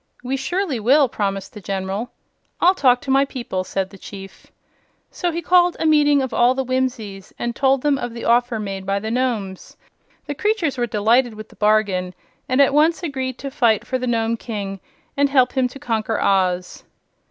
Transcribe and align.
"We 0.23 0.35
surely 0.35 0.79
will," 0.79 1.07
promised 1.07 1.53
the 1.53 1.61
General. 1.61 2.09
"I'll 2.59 2.73
talk 2.73 3.01
to 3.01 3.11
my 3.11 3.23
people," 3.23 3.63
said 3.63 3.91
the 3.91 3.99
Chief. 3.99 4.47
So 5.11 5.31
he 5.31 5.43
called 5.43 5.77
a 5.79 5.85
meeting 5.85 6.23
of 6.23 6.33
all 6.33 6.55
the 6.55 6.63
Whimsies 6.65 7.31
and 7.37 7.55
told 7.55 7.83
them 7.83 7.99
of 7.99 8.11
the 8.15 8.25
offer 8.25 8.57
made 8.59 8.83
by 8.87 8.97
the 8.97 9.11
Nomes. 9.11 9.77
The 10.25 10.33
creatures 10.33 10.75
were 10.75 10.87
delighted 10.87 11.35
with 11.35 11.49
the 11.49 11.55
bargain, 11.55 12.15
and 12.49 12.59
at 12.59 12.73
once 12.73 13.03
agreed 13.03 13.37
to 13.37 13.51
fight 13.51 13.85
for 13.85 13.99
the 13.99 14.07
Nome 14.07 14.37
King 14.37 14.79
and 15.15 15.29
help 15.29 15.51
him 15.51 15.67
to 15.67 15.77
conquer 15.77 16.19
Oz. 16.19 16.83